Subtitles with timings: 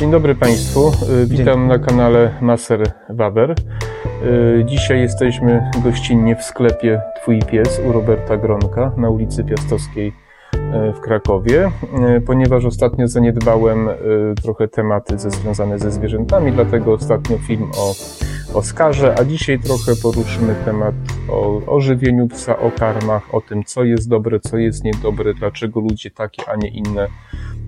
[0.00, 0.92] Dzień dobry Państwu.
[1.22, 3.50] Y, Witam na kanale Maser Waber.
[3.50, 10.92] Y, Dzisiaj jesteśmy gościnnie w sklepie Twój Pies u Roberta Gronka na ulicy Piastowskiej y,
[10.92, 11.70] w Krakowie,
[12.26, 13.88] ponieważ ostatnio zaniedbałem
[14.42, 17.94] trochę tematy ze, związane ze zwierzętami, dlatego ostatnio film o
[18.54, 20.94] Oskarze, a dzisiaj trochę poruszymy temat
[21.28, 25.80] o, o żywieniu psa, o karmach, o tym, co jest dobre, co jest niedobre, dlaczego
[25.80, 27.08] ludzie takie, a nie inne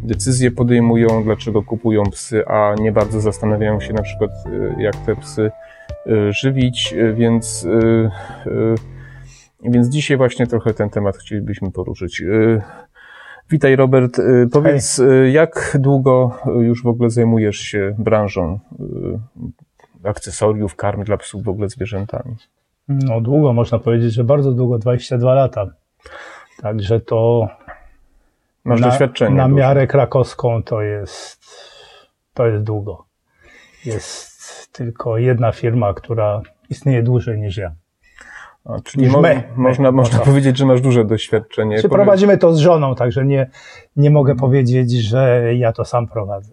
[0.03, 5.17] decyzje podejmują, dlaczego kupują psy, a nie bardzo zastanawiają się na przykład, y, jak te
[5.17, 5.51] psy
[6.07, 7.69] y, żywić, y, więc,
[9.63, 12.23] więc dzisiaj właśnie trochę ten temat chcielibyśmy poruszyć.
[13.51, 14.21] Witaj Robert,
[14.53, 18.59] powiedz y, jak długo już w ogóle zajmujesz się branżą
[20.05, 22.37] akcesoriów, karm dla psów, w ogóle zwierzętami?
[22.89, 25.67] No długo, można powiedzieć, że bardzo długo, 22 lata.
[26.63, 27.49] Także to
[28.71, 29.37] Masz na, doświadczenie.
[29.37, 29.61] na duże.
[29.61, 31.45] miarę krakowską to jest,
[32.35, 33.05] to jest długo.
[33.85, 37.73] Jest tylko jedna firma, która istnieje dłużej niż ja.
[38.65, 39.43] A, czyli niż mo- my.
[39.57, 39.97] można, My.
[39.97, 40.25] można No.
[40.25, 41.81] powiedzieć, że masz duże doświadczenie.
[41.83, 43.51] Czy prowadzimy to z żoną, także nie,
[43.97, 46.53] nie mogę powiedzieć, że ja to sam prowadzę.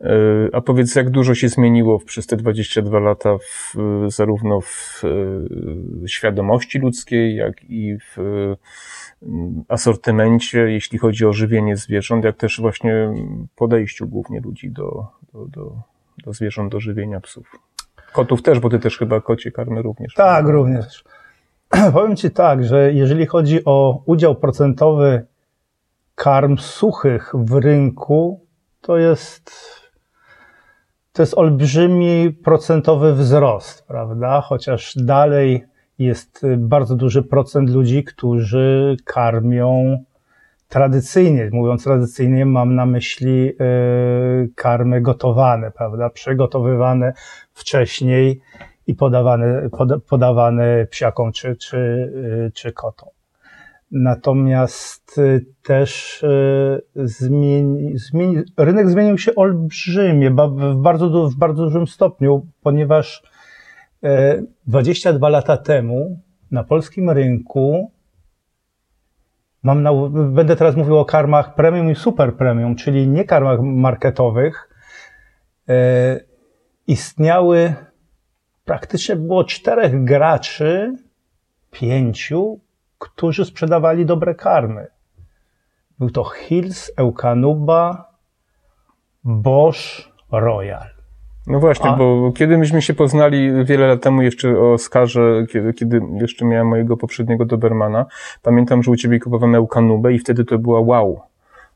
[0.00, 0.08] E,
[0.52, 3.74] A powiedz, jak dużo się zmieniło w- przez te 22 lata, w,
[4.08, 5.02] zarówno w
[6.04, 8.16] e, świadomości ludzkiej, jak i w
[9.68, 13.14] asortymencie, jeśli chodzi o żywienie zwierząt, jak też właśnie
[13.56, 15.72] podejściu głównie ludzi do, do, do,
[16.24, 17.50] do zwierząt, do żywienia psów.
[18.12, 20.14] Kotów też, bo ty też chyba kocie karmy również.
[20.14, 21.04] Tak, również.
[21.92, 25.26] Powiem Ci tak, że jeżeli chodzi o udział procentowy
[26.14, 28.46] karm suchych w rynku,
[28.80, 29.50] to jest,
[31.12, 34.40] to jest olbrzymi procentowy wzrost, prawda?
[34.40, 35.64] Chociaż dalej
[35.98, 39.98] jest y, bardzo duży procent ludzi, którzy karmią
[40.68, 41.50] tradycyjnie.
[41.52, 46.10] Mówiąc tradycyjnie, mam na myśli y, karmy gotowane, prawda?
[46.10, 47.12] Przygotowywane
[47.52, 48.40] wcześniej
[48.86, 53.08] i podawane, poda, podawane psiakom czy, czy, y, czy kotom.
[53.90, 55.20] Natomiast
[55.62, 56.24] też
[56.94, 63.22] zmieni, zmieni, rynek zmienił się olbrzymie, w bardzo, w bardzo dużym stopniu, ponieważ
[64.66, 67.90] 22 lata temu na polskim rynku
[69.62, 74.68] mam na, będę teraz mówił o karmach premium i super premium, czyli nie karmach marketowych,
[75.68, 76.20] e,
[76.86, 77.74] istniały
[78.64, 80.92] praktycznie było czterech graczy,
[81.70, 82.60] pięciu,
[82.98, 84.86] którzy sprzedawali dobre karmy.
[85.98, 88.12] Był to Hills, Eukanuba,
[89.24, 90.95] Bosch, Royal.
[91.46, 95.72] No właśnie, A- bo kiedy myśmy się poznali wiele lat temu jeszcze o Oskarze, kiedy,
[95.72, 98.06] kiedy jeszcze miałem mojego poprzedniego Dobermana,
[98.42, 101.20] pamiętam, że u ciebie kupowałem Eukanubę i wtedy to była wow,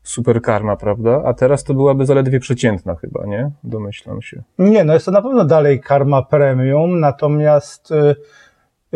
[0.03, 1.21] super karma, prawda?
[1.25, 3.51] A teraz to byłaby zaledwie przeciętna chyba, nie?
[3.63, 4.43] Domyślam się.
[4.59, 8.15] Nie, no jest to na pewno dalej karma premium, natomiast y,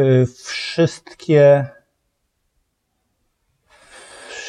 [0.01, 1.65] y, wszystkie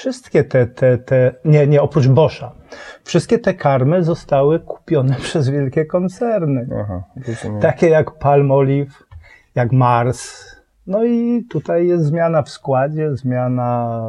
[0.06, 2.52] wszystkie te, te, te, nie, nie, oprócz Boscha,
[3.04, 6.68] wszystkie te karmy zostały kupione przez wielkie koncerny.
[6.80, 7.02] Aha.
[7.60, 9.04] Takie jak Palmolive,
[9.54, 10.46] jak Mars.
[10.86, 14.02] No i tutaj jest zmiana w składzie, zmiana.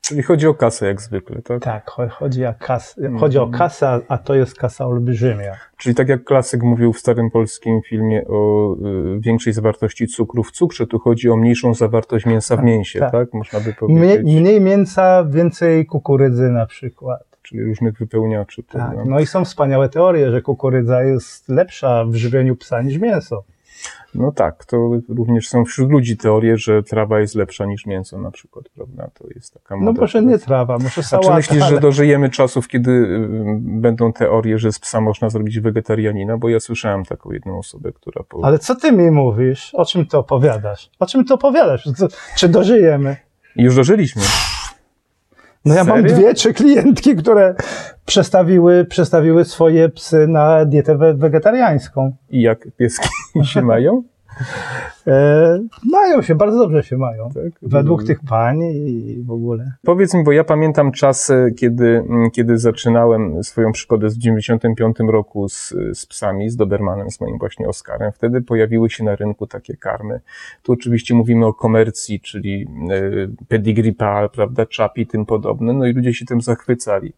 [0.00, 1.62] Czyli chodzi o kasę jak zwykle, tak?
[1.62, 5.56] Tak, cho- chodzi o, kas, chodzi o kasę, a to jest kasa olbrzymia.
[5.76, 8.74] Czyli tak jak klasyk mówił w starym polskim filmie o
[9.16, 13.12] y, większej zawartości cukru w cukrze, tu chodzi o mniejszą zawartość mięsa w mięsie, tak?
[13.12, 13.34] tak.
[13.34, 13.74] Można by Mniej,
[14.16, 14.40] powiedzieć.
[14.40, 17.28] mniej mięsa, więcej kukurydzy na przykład.
[17.42, 18.62] Czyli różnych wypełniaczy.
[18.62, 18.96] Tak.
[19.06, 23.44] No i są wspaniałe teorie, że kukurydza jest lepsza w żywieniu psa niż mięso.
[24.14, 28.30] No tak, to również są wśród ludzi teorie, że trawa jest lepsza niż mięso na
[28.30, 29.10] przykład, prawda?
[29.14, 30.00] To jest taka No moda.
[30.00, 31.28] może nie trawa, może A sałata.
[31.30, 31.74] czy myślisz, ale...
[31.74, 33.28] że dożyjemy czasów, kiedy y,
[33.60, 36.38] będą teorie, że z psa można zrobić wegetarianina?
[36.38, 38.22] Bo ja słyszałem taką jedną osobę, która...
[38.28, 38.44] Po...
[38.44, 39.70] Ale co ty mi mówisz?
[39.74, 40.90] O czym ty opowiadasz?
[40.98, 41.88] O czym ty opowiadasz?
[42.36, 43.16] Czy dożyjemy?
[43.56, 44.22] Już dożyliśmy.
[45.64, 46.16] No ja mam Serio?
[46.16, 47.54] dwie, trzy klientki, które
[48.06, 52.16] przestawiły, przestawiły swoje psy na dietę we, wegetariańską.
[52.30, 53.08] I jak pieski
[53.52, 54.02] się mają?
[55.06, 55.58] E,
[55.90, 57.30] mają się, bardzo dobrze się mają.
[57.30, 57.52] Tak?
[57.62, 59.72] Według tych pań i w ogóle.
[59.84, 65.48] Powiedz mi, bo ja pamiętam czasy, kiedy, mm, kiedy zaczynałem swoją przygodę w 95 roku
[65.48, 68.12] z, z psami, z Dobermanem, z moim właśnie Oskarem.
[68.12, 70.20] Wtedy pojawiły się na rynku takie karmy.
[70.62, 75.72] Tu oczywiście mówimy o komercji, czyli y, pedigree pal, prawda, czap i tym podobne.
[75.72, 77.12] No i ludzie się tym zachwycali.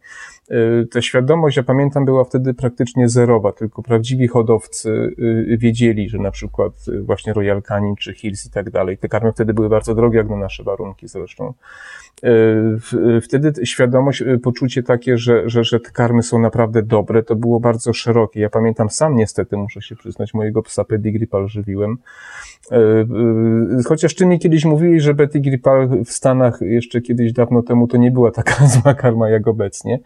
[0.52, 6.18] Y, ta świadomość, ja pamiętam, była wtedy praktycznie zerowa, tylko prawdziwi hodowcy y, wiedzieli, że
[6.18, 9.68] na przykład y, właśnie Royal Canin czy Hills i tak dalej, te karmy wtedy były
[9.68, 11.54] bardzo drogie, jak na nasze warunki zresztą.
[13.22, 17.92] Wtedy świadomość, poczucie takie, że, że, że te karmy są naprawdę dobre, to było bardzo
[17.92, 18.40] szerokie.
[18.40, 21.98] Ja pamiętam sam niestety, muszę się przyznać, mojego psa Pedigree żywiłem.
[23.86, 25.60] Chociaż ty mi kiedyś mówili, że Pedigree
[26.04, 29.98] w Stanach jeszcze kiedyś dawno temu to nie była taka zła karma jak obecnie.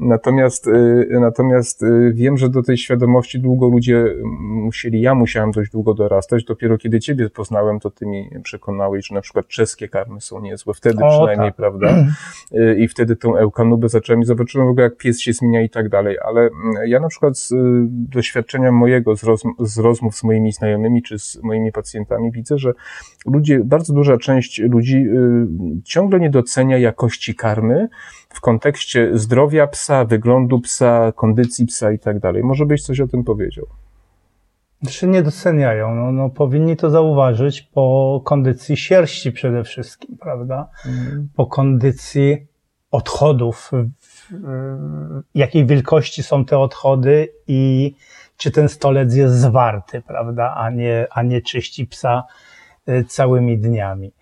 [0.00, 4.04] Natomiast, y, natomiast y, wiem, że do tej świadomości długo ludzie
[4.40, 6.44] musieli, ja musiałem dość długo dorastać.
[6.44, 10.74] Dopiero kiedy ciebie poznałem, to ty mi przekonałeś, że na przykład czeskie karmy są niezłe.
[10.74, 11.56] Wtedy o, przynajmniej, tak.
[11.56, 12.06] prawda?
[12.52, 15.70] Y, I wtedy tą eukanubę zacząłem i zobaczyłem w ogóle, jak pies się zmienia i
[15.70, 16.16] tak dalej.
[16.24, 16.50] Ale mm,
[16.86, 17.54] ja na przykład z
[17.90, 19.20] doświadczenia mojego, z,
[19.60, 22.72] z rozmów z moimi znajomymi czy z moimi pacjentami widzę, że
[23.26, 25.06] ludzie, bardzo duża część ludzi
[25.84, 27.88] ciągle nie docenia jakości karmy,
[28.34, 32.42] w kontekście zdrowia psa, wyglądu psa, kondycji psa i tak dalej.
[32.42, 33.66] Może byś coś o tym powiedział?
[34.88, 35.94] Czy nie doceniają?
[35.94, 40.68] No, no, powinni to zauważyć po kondycji sierści przede wszystkim, prawda?
[40.86, 41.28] Mm.
[41.36, 42.46] Po kondycji
[42.90, 43.70] odchodów,
[45.34, 47.94] jakiej wielkości są te odchody i
[48.36, 52.24] czy ten stolec jest zwarty, prawda, a nie, a nie czyści psa
[52.88, 54.12] y, całymi dniami.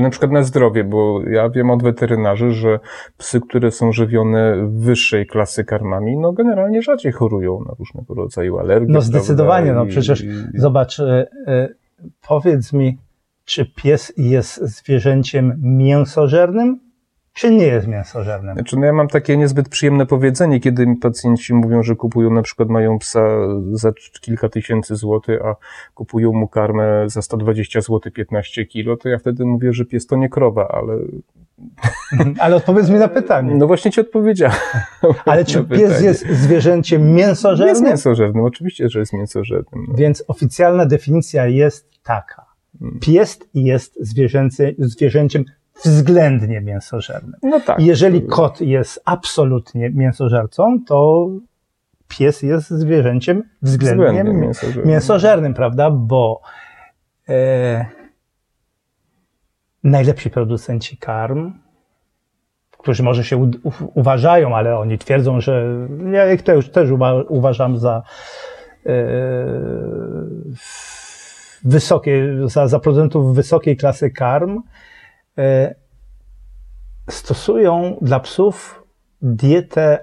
[0.00, 2.78] Na przykład na zdrowie, bo ja wiem od weterynarzy, że
[3.16, 8.92] psy, które są żywione wyższej klasy karmami, no generalnie rzadziej chorują na różnego rodzaju alergie.
[8.92, 11.74] No zdecydowanie, no przecież i, zobacz, y, y,
[12.28, 12.98] powiedz mi,
[13.44, 16.85] czy pies jest zwierzęciem mięsożernym,
[17.36, 18.54] czy nie jest mięsożernym?
[18.54, 22.42] Znaczy, no ja mam takie niezbyt przyjemne powiedzenie, kiedy mi pacjenci mówią, że kupują na
[22.42, 23.20] przykład, mają psa
[23.72, 25.56] za kilka tysięcy złotych, a
[25.94, 30.16] kupują mu karmę za 120 zł 15 kilo, to ja wtedy mówię, że pies to
[30.16, 30.98] nie krowa, ale...
[32.38, 33.54] Ale odpowiedz mi na pytanie.
[33.54, 34.56] No właśnie ci odpowiedziałem.
[35.24, 37.68] Ale czy pies jest zwierzęciem mięsożernym?
[37.68, 39.86] Jest mięsożernym, oczywiście, że jest mięsożernym.
[39.88, 39.94] No.
[39.94, 42.46] Więc oficjalna definicja jest taka.
[42.78, 43.00] Hmm.
[43.00, 43.98] Pies jest
[44.80, 45.44] zwierzęciem
[45.84, 47.34] względnie mięsożernym.
[47.42, 47.80] No tak.
[47.80, 51.28] Jeżeli kot jest absolutnie mięsożercą, to
[52.08, 54.88] pies jest zwierzęciem względnie, względnie mięsożernym.
[54.88, 55.90] mięsożernym, prawda?
[55.90, 56.40] Bo
[57.28, 57.86] e,
[59.84, 61.52] najlepsi producenci karm,
[62.78, 65.66] którzy może się u, u, uważają, ale oni twierdzą, że
[66.12, 66.90] ja ich też, też
[67.28, 68.02] uważam za
[68.86, 68.92] e,
[71.64, 74.60] wysokie, za, za producentów wysokiej klasy karm,
[77.10, 78.82] stosują dla psów
[79.22, 79.98] dietę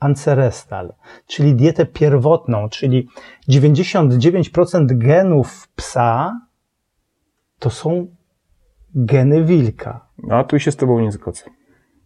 [0.00, 0.94] ancerestal,
[1.26, 3.08] czyli dietę pierwotną, czyli
[3.48, 6.40] 99% genów psa
[7.58, 8.06] to są
[8.94, 10.06] geny wilka.
[10.30, 11.42] A tu się z tobą nie zgodzę.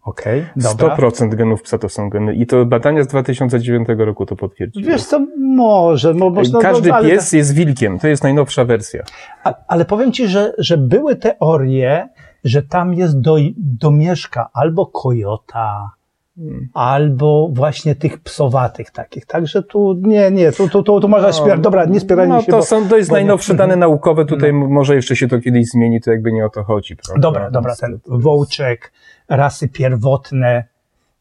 [0.03, 0.95] Okej, okay, dobra.
[0.95, 2.35] 100% genów psa to są geny.
[2.35, 4.85] I to badania z 2009 roku to potwierdziły.
[4.85, 6.13] Wiesz co, może.
[6.13, 7.99] Mo, można, Każdy no, pies jest wilkiem.
[7.99, 9.03] To jest najnowsza wersja.
[9.43, 12.09] A, ale powiem ci, że, że były teorie,
[12.43, 15.91] że tam jest do, domieszka albo kojota,
[16.35, 16.69] hmm.
[16.73, 19.25] albo właśnie tych psowatych takich.
[19.25, 22.51] Także tu nie, nie, tu, tu, tu, tu można no, Dobra, nie spierajmy no, się.
[22.51, 24.67] To bo, są, jest najnowsze nie, dane naukowe, tutaj no.
[24.67, 26.95] może jeszcze się to kiedyś zmieni, to jakby nie o to chodzi.
[26.95, 27.21] Prawda?
[27.21, 28.91] Dobra, dobra, ten wołczek,
[29.29, 30.63] rasy pierwotne,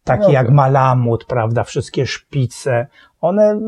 [0.04, 2.86] takie no, jak malamut, prawda, wszystkie szpice,
[3.20, 3.60] one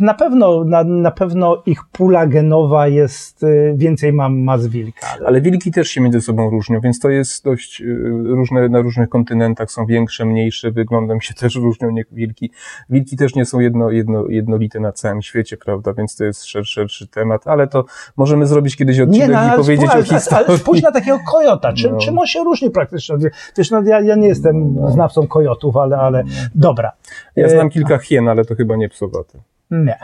[0.00, 5.06] na pewno, na, na pewno ich pula genowa jest, y, więcej ma, ma z wilka.
[5.26, 5.40] Ale...
[5.40, 7.84] wilki też się między sobą różnią, więc to jest dość y,
[8.24, 12.50] różne, na różnych kontynentach są większe, mniejsze, wyglądem się też różnią nie, wilki.
[12.90, 16.80] Wilki też nie są jedno, jedno, jednolite na całym świecie, prawda, więc to jest szerszy,
[16.80, 17.84] szerszy temat, ale to
[18.16, 20.46] możemy zrobić kiedyś odcinek nie, no, i powiedzieć spójrz, o historii.
[20.48, 21.98] Ale spójrz na takiego kojota, czym, no.
[21.98, 23.16] czym on się różni praktycznie?
[23.58, 24.90] Wiesz, no, ja, ja nie jestem no.
[24.90, 26.92] znawcą kojotów, ale, ale dobra.
[27.36, 29.42] Ja znam e, kilka hien, ale to chyba chyba nie psowaty.
[29.70, 29.98] Nie.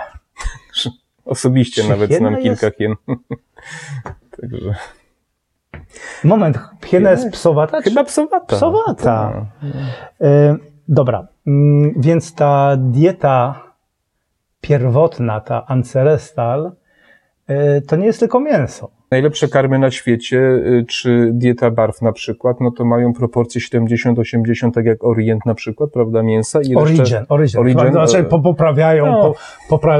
[1.24, 2.94] Osobiście Czy nawet znam kilka hien.
[4.40, 4.74] Także.
[6.24, 7.80] Moment, hiena jest psowata?
[7.80, 8.56] Chyba psowata.
[8.56, 9.46] Psowata.
[9.62, 9.68] No.
[10.26, 10.56] E,
[10.88, 13.62] dobra, mm, więc ta dieta
[14.60, 16.72] pierwotna, ta ancerestal,
[17.46, 18.90] e, to nie jest tylko mięso.
[19.10, 24.70] Najlepsze karmy na świecie, y, czy dieta barw na przykład, no to mają proporcje 70-80,
[24.70, 26.60] tak jak Orient na przykład, prawda, mięsa.
[26.62, 27.92] I origin, resztę, origin, origin.
[27.92, 29.34] Znaczy po, poprawiają, no, po,
[29.68, 29.98] popra...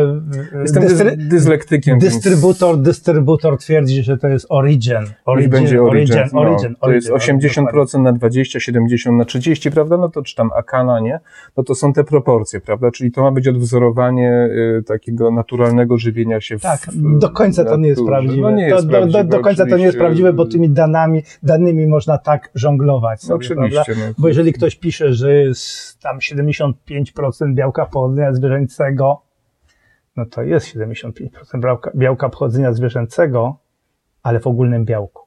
[0.63, 1.17] Jestem dystry...
[1.17, 1.99] dyslektykiem.
[1.99, 2.85] Dystrybutor, więc...
[2.85, 4.97] dystrybutor twierdzi, że to jest origin.
[5.25, 9.97] Origin, będzie origin, origin, no, origin To jest 80% na 20, 70 na 30, prawda,
[9.97, 11.21] no to czy tam akana, nie?
[11.57, 14.49] No to są te proporcje, prawda, czyli to ma być odwzorowanie
[14.79, 18.43] y, takiego naturalnego żywienia się w Tak, do końca to nie jest prawdziwe.
[18.43, 21.23] No nie jest to do, do, do końca to nie jest prawdziwe, bo tymi danami,
[21.43, 23.21] danymi można tak żonglować.
[23.21, 23.95] Sobie, oczywiście.
[23.97, 26.75] No, bo jeżeli ktoś pisze, że jest tam 75%
[27.55, 29.23] białka pochodzenia zwierzęcego,
[30.17, 31.29] no to jest 75%
[31.61, 33.57] białka, białka pochodzenia zwierzęcego,
[34.23, 35.27] ale w ogólnym białku.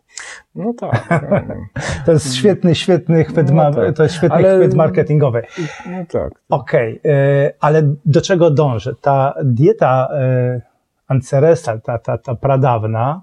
[0.56, 1.10] No tak.
[2.06, 3.96] to jest świetny, świetny chwyt, no tak.
[3.96, 4.58] to jest świetny ale...
[4.58, 5.42] chwyt marketingowy.
[5.86, 6.32] No tak.
[6.50, 8.94] Okej, okay, ale do czego dążę?
[9.02, 10.10] Ta dieta
[10.56, 10.62] y,
[11.08, 13.22] Anceresa, ta, ta, ta pradawna,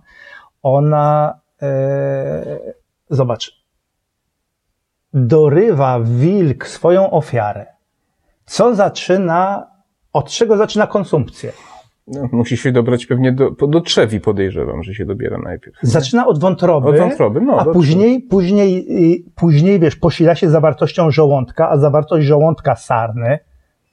[0.74, 2.72] ona, e,
[3.10, 3.64] zobacz,
[5.14, 7.66] dorywa wilk swoją ofiarę.
[8.44, 9.66] Co zaczyna,
[10.12, 11.52] od czego zaczyna konsumpcję?
[12.06, 15.76] No, musi się dobrać pewnie do, do trzewi, podejrzewam, że się dobiera najpierw.
[15.82, 21.70] Zaczyna od wątroby, od wątroby no, a później, później, później, wiesz, posila się zawartością żołądka,
[21.70, 23.38] a zawartość żołądka sarny,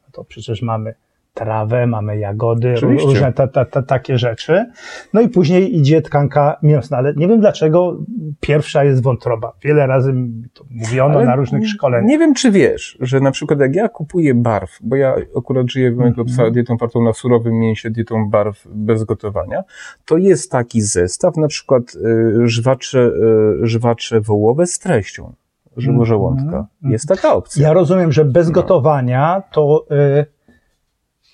[0.02, 0.96] no to przecież mamy
[1.34, 3.08] trawę, mamy jagody, Oczywiście.
[3.08, 4.66] różne ta, ta, ta, takie rzeczy.
[5.14, 7.98] No i później idzie tkanka mięsna, ale nie wiem dlaczego
[8.40, 9.54] pierwsza jest wątroba.
[9.62, 10.14] Wiele razy
[10.54, 12.10] to mówiono ale na różnych szkoleniach.
[12.10, 15.92] Nie wiem, czy wiesz, że na przykład jak ja kupuję barw, bo ja akurat żyję
[15.92, 16.52] w mojego psa mm-hmm.
[16.52, 19.64] dietą partą na surowym mięsie, dietą barw bez gotowania,
[20.06, 23.12] to jest taki zestaw, na przykład y, żwacze,
[23.64, 25.34] y, żwacze wołowe z treścią
[25.78, 26.68] żyłożołądka.
[26.84, 26.92] Mm-hmm.
[26.92, 27.68] Jest taka opcja.
[27.68, 28.54] Ja rozumiem, że bez no.
[28.54, 30.26] gotowania to y,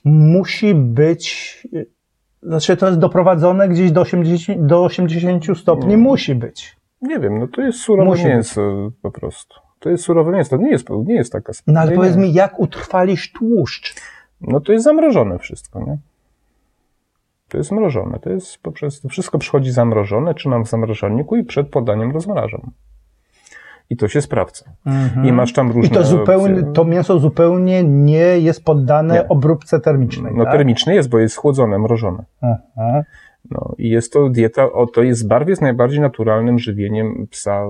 [0.05, 1.67] musi być,
[2.43, 6.01] znaczy to jest doprowadzone gdzieś do 80, do 80 stopni, hmm.
[6.01, 6.77] musi być.
[7.01, 8.93] Nie wiem, no to jest surowe musi mięso być.
[9.01, 9.55] po prostu.
[9.79, 12.59] To jest surowe mięso, to nie jest, nie jest taka No ale powiedz mi, jak
[12.59, 13.95] utrwalisz tłuszcz?
[14.41, 15.97] No to jest zamrożone wszystko, nie?
[17.47, 21.69] To jest mrożone, to jest poprzez, to wszystko przychodzi zamrożone, trzymam w zamrażalniku i przed
[21.69, 22.71] podaniem rozmrażam
[23.89, 24.65] i to się sprawdza.
[24.85, 25.27] Mhm.
[25.27, 25.89] I masz tam różne.
[25.89, 26.73] I to zupełnie, opcje.
[26.73, 29.27] to mięso zupełnie nie jest poddane nie.
[29.27, 30.33] obróbce termicznej.
[30.35, 30.53] No tak?
[30.53, 32.23] termiczne jest, bo jest chłodzone, mrożone.
[32.41, 33.03] Mhm.
[33.51, 37.67] No i jest to dieta, o, to jest barw jest najbardziej naturalnym żywieniem psa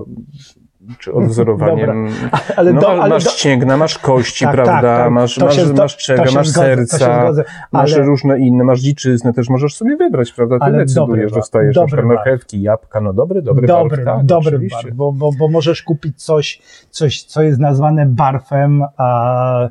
[0.98, 2.08] czy odwzorowaniem.
[2.56, 3.30] Ale no, do, ale masz do...
[3.30, 4.72] ścięgna, masz kości, tak, prawda?
[4.72, 5.12] Tak, tak.
[5.12, 7.44] Masz, masz, się, masz czega, masz zgodzę, serca, ale...
[7.72, 10.58] masz różne inne, masz dziczyznę, też możesz sobie wybrać, prawda?
[10.58, 14.58] Ty ale decydujesz, dostajesz na przykład marchewki, jabłka, no dobry, dobry, dobry barw, tak, dobry
[14.58, 19.68] barw, bo, bo, bo możesz kupić coś, coś, co jest nazwane barfem, a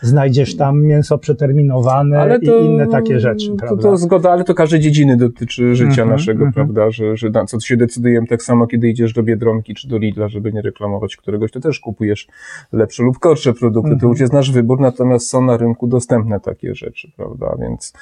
[0.00, 3.82] znajdziesz tam mięso przeterminowane to, i inne takie rzeczy, prawda?
[3.82, 6.54] To, to zgoda, ale to każdej dziedziny dotyczy życia mm -hmm, naszego, mm -hmm.
[6.54, 6.90] prawda?
[6.90, 10.28] Że, że na co się decydujemy tak samo, kiedy idziesz do Biedronki czy do Lidla,
[10.28, 12.28] żeby nie reklamować któregoś, to też kupujesz
[12.72, 13.96] lepsze lub gorsze produkty.
[14.00, 17.56] To już jest nasz wybór, natomiast są na rynku dostępne takie rzeczy, prawda?
[17.58, 17.92] Więc,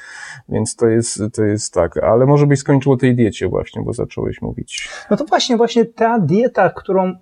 [0.49, 1.97] więc to jest, to jest tak.
[1.97, 4.89] Ale może byś skończył o tej diecie właśnie, bo zacząłeś mówić.
[5.11, 7.15] No to właśnie, właśnie ta dieta, którą,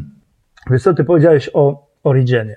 [0.70, 2.56] wiesz co, ty powiedziałeś o Origenie.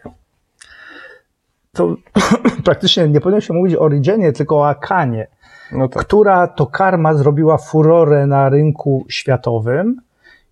[1.71, 1.95] To
[2.65, 5.27] praktycznie nie powinno się mówić o Origenie, tylko o Akanie.
[5.71, 6.05] No tak.
[6.05, 10.01] która to karma zrobiła furorę na rynku światowym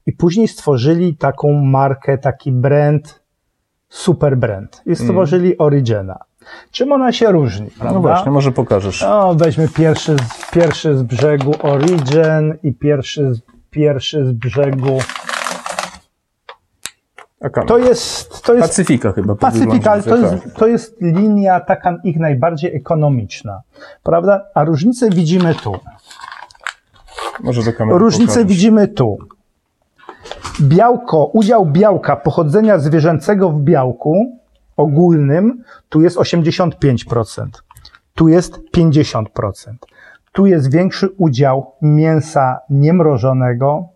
[0.05, 3.23] i później stworzyli taką markę, taki brand,
[3.89, 4.81] super brand.
[4.85, 5.57] I stworzyli mm.
[5.59, 6.19] Origena.
[6.71, 7.71] Czym ona się różni?
[7.71, 7.93] Prawda?
[7.93, 9.01] No właśnie, może pokażesz.
[9.01, 10.15] No, weźmy pierwszy,
[10.51, 13.31] pierwszy z brzegu Origin i pierwszy,
[13.69, 14.99] pierwszy z brzegu
[17.41, 17.67] Akana.
[17.67, 18.67] To jest, to jest.
[18.67, 19.35] Pacyfika chyba.
[19.35, 20.53] Pacyfika, to jest, tak.
[20.53, 23.61] to jest linia taka ich najbardziej ekonomiczna.
[24.03, 24.45] Prawda?
[24.55, 25.79] A różnicę widzimy tu.
[27.43, 27.99] Może do kamery.
[27.99, 28.47] Różnicę pokażesz.
[28.47, 29.17] widzimy tu.
[30.61, 34.39] Białko, udział białka pochodzenia zwierzęcego w białku
[34.77, 37.45] ogólnym, tu jest 85%,
[38.15, 39.25] tu jest 50%.
[40.31, 43.87] Tu jest większy udział mięsa niemrożonego.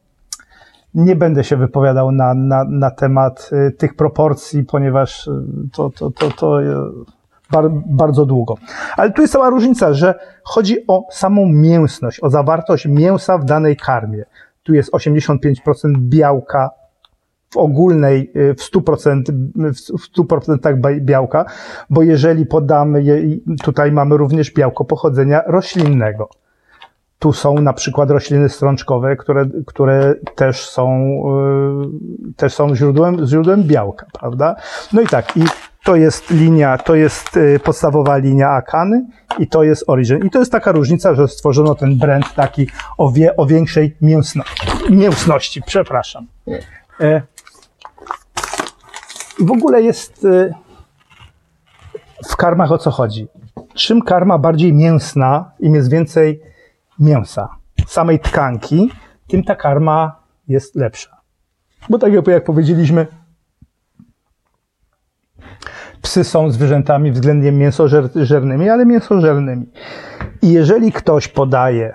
[0.93, 5.31] Nie będę się wypowiadał na, na, na temat y, tych proporcji, ponieważ y,
[5.71, 6.75] to, to, to, to y,
[7.51, 8.55] bar, bardzo długo.
[8.97, 13.77] Ale tu jest cała różnica, że chodzi o samą mięsność, o zawartość mięsa w danej
[13.77, 14.25] karmie
[14.69, 16.69] tu jest 85% białka
[17.49, 19.23] w ogólnej, y, w 100%,
[19.99, 21.45] w 100% białka,
[21.89, 23.03] bo jeżeli podamy,
[23.63, 26.29] tutaj mamy również białko pochodzenia roślinnego.
[27.19, 31.13] Tu są na przykład rośliny strączkowe, które, które też są,
[32.29, 34.55] y, też są źródłem, źródłem białka, prawda?
[34.93, 35.43] No i tak, i
[35.89, 39.05] to jest linia, to jest y, podstawowa linia Akany
[39.39, 40.25] i to jest Origin.
[40.25, 42.67] I to jest taka różnica, że stworzono ten brand taki
[42.97, 44.43] o, wie, o większej mięsno,
[44.89, 46.27] mięsności, przepraszam.
[46.99, 47.21] E,
[49.39, 50.53] w ogóle jest y,
[52.29, 53.27] w karmach o co chodzi?
[53.73, 56.41] Czym karma bardziej mięsna, im jest więcej
[56.99, 57.49] mięsa,
[57.87, 58.91] samej tkanki,
[59.27, 61.21] tym ta karma jest lepsza.
[61.89, 63.07] Bo tak jak powiedzieliśmy,
[66.01, 69.65] psy są zwierzętami względnie mięsożernymi, ale mięsożernymi.
[70.41, 71.93] I jeżeli ktoś podaje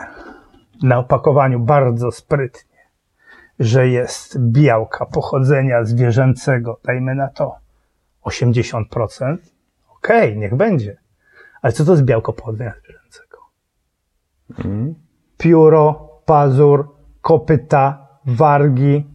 [0.83, 2.81] na opakowaniu bardzo sprytnie,
[3.59, 7.57] że jest białka pochodzenia zwierzęcego, dajmy na to
[8.25, 10.97] 80%, okej, okay, niech będzie.
[11.63, 13.39] Ale co to jest białko pochodzenia zwierzęcego?
[14.65, 14.95] Mm.
[15.39, 16.89] Pióro, pazur,
[17.21, 19.14] kopyta, wargi,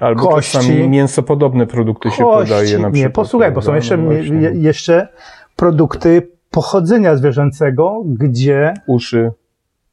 [0.00, 2.94] Albo kości, czasami mięsopodobne produkty się kości, podaje na przykład.
[2.94, 4.12] Nie, posłuchaj, bo są jeszcze, no
[4.52, 5.08] jeszcze
[5.56, 8.74] produkty pochodzenia zwierzęcego, gdzie...
[8.86, 9.32] Uszy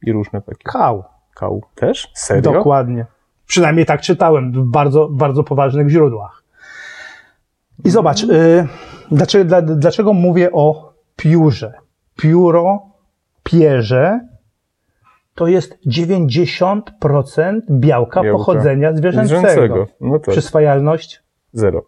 [0.02, 0.62] i różne takie.
[0.64, 1.04] Kał.
[1.34, 2.10] Kał też?
[2.14, 2.52] Serio?
[2.52, 3.06] Dokładnie.
[3.46, 6.42] Przynajmniej tak czytałem w bardzo, bardzo poważnych źródłach.
[7.84, 8.66] I zobacz, y,
[9.10, 11.72] dlaczego, dla, dlaczego mówię o piórze?
[12.16, 12.82] Pióro,
[13.42, 14.27] pierze
[15.38, 18.38] to jest 90% białka, białka.
[18.38, 19.40] pochodzenia zwierzęcego.
[19.40, 19.86] zwierzęcego.
[20.00, 20.32] No tak.
[20.32, 21.22] Przyswajalność?
[21.52, 21.82] Zero.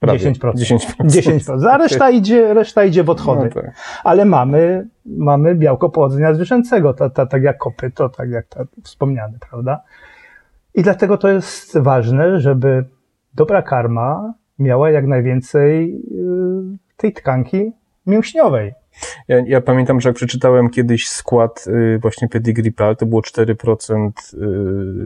[0.00, 0.32] Prawie.
[0.32, 0.52] 10%.
[0.52, 0.78] 10%.
[1.00, 1.68] 10%.
[1.68, 3.50] A reszta idzie, reszta idzie w odchody.
[3.54, 3.74] No tak.
[4.04, 9.38] Ale mamy, mamy białko pochodzenia zwierzęcego, ta, ta, tak jak kopyto, tak jak ta, wspomniane,
[9.50, 9.80] prawda?
[10.74, 12.84] I dlatego to jest ważne, żeby
[13.34, 17.72] dobra karma miała jak najwięcej y, tej tkanki
[18.06, 18.74] mięśniowej.
[19.28, 24.10] Ja, ja, pamiętam, że jak przeczytałem kiedyś skład y, właśnie Pedigree Pal, to było 4%
[24.34, 24.38] y,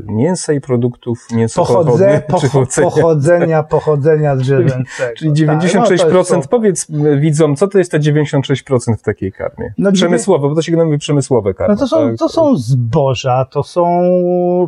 [0.06, 2.26] mięsa i produktów mięsopochodnych.
[2.26, 5.14] Pochodze, pochodzenia, pochodzenia zwierzęcego.
[5.16, 5.98] Czyli 96%.
[5.98, 6.86] Tak, no Powiedz
[7.18, 9.72] widzom, co to jest te 96% w takiej karmie?
[9.78, 11.74] No, przemysłowe, bo to się mówi przemysłowe karmy.
[11.74, 12.18] No to są, tak?
[12.18, 14.10] to są zboża, to są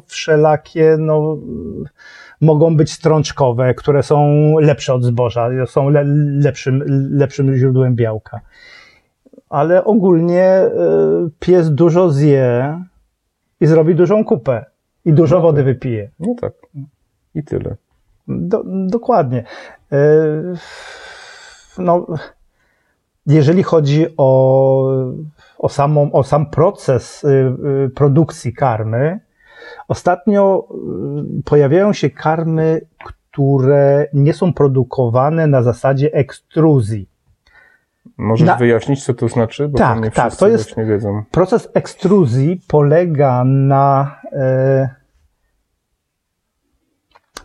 [0.06, 1.36] wszelakie, no
[2.40, 4.18] mogą być strączkowe, które są
[4.58, 6.04] lepsze od zboża, są le,
[6.40, 8.40] lepszym, lepszym źródłem białka
[9.52, 10.70] ale ogólnie e,
[11.38, 12.78] pies dużo zje
[13.60, 14.64] i zrobi dużą kupę
[15.04, 16.10] i dużo no wody wypije.
[16.20, 16.52] No tak.
[17.34, 17.76] I tyle.
[18.28, 19.44] Do, dokładnie.
[19.92, 19.98] E,
[21.78, 22.06] no,
[23.26, 25.04] jeżeli chodzi o,
[25.58, 29.20] o, samą, o sam proces y, produkcji karmy,
[29.88, 30.68] ostatnio
[31.44, 37.11] pojawiają się karmy, które nie są produkowane na zasadzie ekstruzji.
[38.18, 38.56] Możesz na...
[38.56, 39.68] wyjaśnić, co to znaczy?
[39.68, 40.36] Bo tak, to tak.
[40.36, 41.22] To jest wiedzą.
[41.30, 44.16] proces ekstruzji polega na.
[44.32, 44.94] E...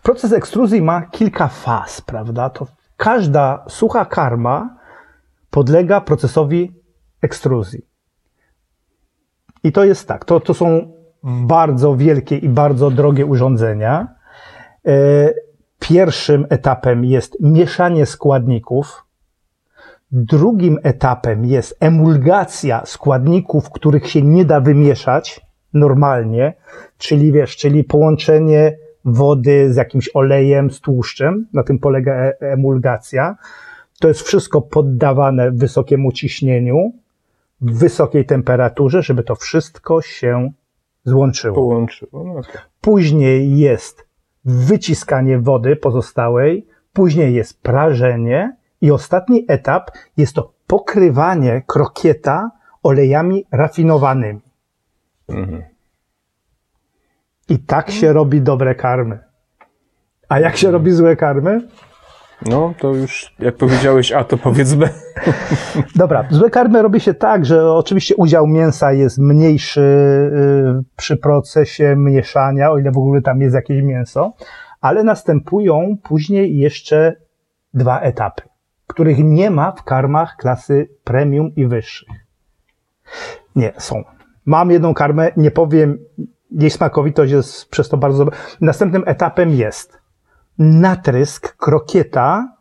[0.04, 2.50] Proces ekstruzji ma kilka faz, prawda?
[2.50, 4.78] To każda sucha karma
[5.50, 6.82] podlega procesowi
[7.22, 7.82] ekstruzji.
[9.64, 10.26] I to jest tak.
[10.26, 10.92] To, to są
[11.24, 14.08] bardzo wielkie i bardzo drogie urządzenia.
[14.88, 15.48] E...
[15.80, 19.07] Pierwszym etapem jest mieszanie składników
[20.12, 25.42] Drugim etapem jest emulgacja składników, których się nie da wymieszać
[25.74, 26.54] normalnie,
[26.98, 33.36] czyli wiesz, czyli połączenie wody z jakimś olejem, z tłuszczem, na tym polega e, emulgacja.
[34.00, 36.92] To jest wszystko poddawane wysokiemu ciśnieniu,
[37.62, 40.52] w wysokiej temperaturze, żeby to wszystko się
[41.04, 41.56] złączyło.
[41.56, 42.24] Połączyło.
[42.24, 42.62] No okay.
[42.82, 44.08] Później jest
[44.46, 52.52] wyciskanie wody pozostałej, później jest prażenie, i ostatni etap jest to pokrywanie krokieta
[52.84, 54.42] olejami rafinowanymi.
[55.30, 55.64] Mhm.
[57.50, 59.20] I tak się robi dobre karmy.
[60.30, 61.68] A jak się robi złe karmy?
[62.46, 64.90] No, to już jak powiedziałeś A, to powiedz B.
[65.96, 71.96] Dobra, złe karmy robi się tak, że oczywiście udział mięsa jest mniejszy y, przy procesie
[71.96, 74.34] mieszania, o ile w ogóle tam jest jakieś mięso,
[74.82, 77.16] ale następują później jeszcze
[77.74, 78.47] dwa etapy
[78.88, 82.10] których nie ma w karmach klasy premium i wyższych.
[83.56, 84.04] Nie, są.
[84.46, 85.98] Mam jedną karmę, nie powiem,
[86.52, 88.40] jej smakowitość jest przez to bardzo dobra.
[88.62, 89.98] Następnym etapem jest
[90.58, 92.58] natrysk krokieta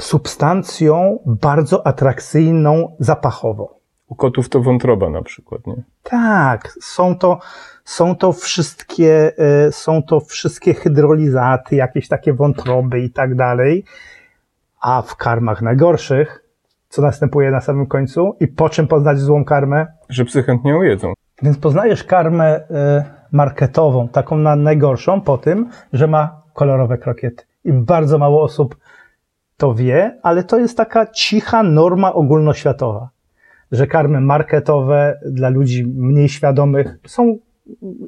[0.00, 3.78] substancją bardzo atrakcyjną zapachowo.
[4.06, 5.82] U kotów to wątroba na przykład, nie?
[6.02, 7.38] Tak, są to,
[7.84, 13.84] są to wszystkie, e, są to wszystkie hydrolizaty, jakieś takie wątroby i tak dalej
[14.82, 16.44] a w karmach najgorszych,
[16.88, 19.86] co następuje na samym końcu i po czym poznać złą karmę?
[20.08, 21.12] Że psy chętnie ją jedzą.
[21.42, 22.62] Więc poznajesz karmę y,
[23.32, 27.44] marketową, taką na najgorszą, po tym, że ma kolorowe krokiety.
[27.64, 28.76] I bardzo mało osób
[29.56, 33.08] to wie, ale to jest taka cicha norma ogólnoświatowa,
[33.72, 37.38] że karmy marketowe dla ludzi mniej świadomych są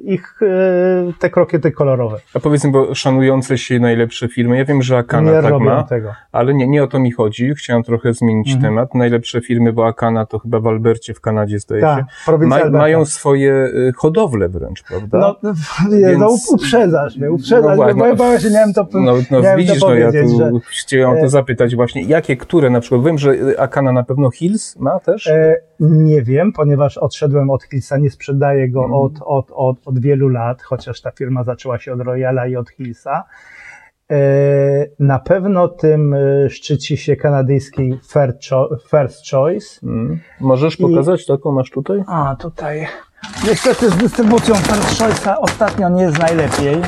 [0.03, 2.17] ich e, te krokiety kolorowe.
[2.33, 6.13] A powiedzmy, bo szanujące się najlepsze firmy, ja wiem, że Akana nie tak ma, tego.
[6.31, 7.53] ale nie, nie o to mi chodzi.
[7.55, 8.63] Chciałem trochę zmienić Mhm.
[8.73, 8.95] temat.
[8.95, 12.37] Najlepsze firmy, bo Akana to chyba w Albercie w Kanadzie zdaje Tak, się.
[12.37, 15.17] Ma, mają swoje y, hodowle wręcz, prawda?
[15.19, 15.53] No, no,
[15.97, 18.15] nie, no Więc- uprzedzasz mnie, uprzedzasz No mnie, bo ja no.
[18.17, 21.75] właśnie miałem to, No, no miałem widzisz, no ja tu że chciałem e, to zapytać
[21.75, 25.27] właśnie, jakie, które na przykład, wiem, że Akana na pewno Hills ma też?
[25.27, 29.01] E, nie wiem, ponieważ odszedłem od Hillsa, nie sprzedaję go Mhm.
[29.01, 32.69] od, od, od, od wielu lat, chociaż ta firma zaczęła się od Royala i od
[32.69, 33.23] Hillsa.
[34.11, 34.17] E,
[34.99, 37.99] na pewno tym e, szczyci się kanadyjski
[38.89, 39.79] First Choice.
[39.83, 40.19] Mm.
[40.41, 42.03] Możesz I- pokazać taką masz tutaj?
[42.07, 42.87] A, tutaj.
[43.47, 46.81] Niestety z dystrybucją First Choice'a ostatnio nie jest najlepiej.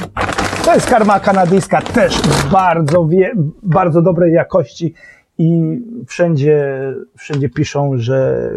[0.66, 3.32] To jest karma kanadyjska też bardzo, wie,
[3.64, 4.94] bardzo dobrej jakości
[5.38, 6.68] i wszędzie,
[7.18, 8.50] wszędzie piszą, że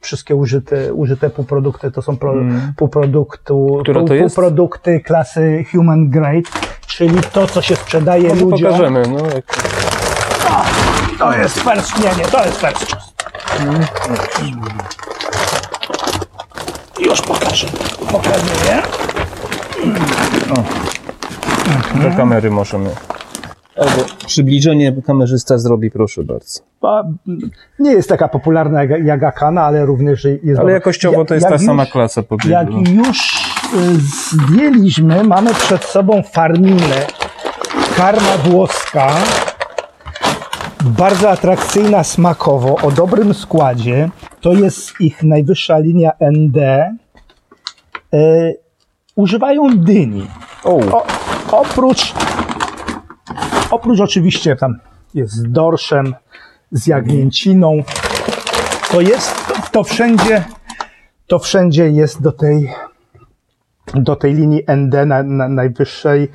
[0.00, 2.72] wszystkie użyte, użyte półprodukty to są pro, Mm.
[2.76, 4.36] półproduktu, Która to pół, jest?
[4.36, 6.42] półprodukty klasy human grade,
[6.86, 8.70] czyli to, co się sprzedaje Może ludziom.
[8.72, 9.26] pokażemy, no.
[9.34, 9.58] jak-
[11.18, 13.08] To jest first, nie, nie, to jest first choice.
[17.00, 17.66] Już pokażę.
[18.12, 18.82] Pokazuję.
[22.10, 22.90] Do kamery możemy.
[23.76, 26.60] Albo przybliżenie kamerzysta zrobi, proszę bardzo.
[26.82, 27.02] A,
[27.78, 30.74] Nie jest taka popularna jak, jak Akana, ale również jest Ale dobra.
[30.74, 32.28] jakościowo to jest Jak ta sama już- klasa, Jak
[32.68, 32.90] powiedzmy.
[32.94, 33.18] już
[33.74, 33.96] y,
[34.32, 37.06] zdjęliśmy, mamy przed sobą farminę,
[37.96, 39.08] karma włoska,
[40.84, 44.08] bardzo atrakcyjna smakowo, o dobrym składzie.
[44.40, 46.56] To jest ich najwyższa linia ND.
[48.14, 48.56] Y,
[49.16, 50.26] używają dyni.
[50.64, 51.06] O,
[51.52, 52.14] oprócz,
[53.70, 54.78] oprócz oczywiście tam
[55.14, 56.14] jest z dorszem,
[56.72, 57.82] z jagnięciną,
[58.90, 59.34] to jest,
[59.72, 60.44] to, wszędzie,
[61.26, 62.72] to wszędzie jest do tej,
[63.94, 66.28] do tej linii ND na, na najwyższej.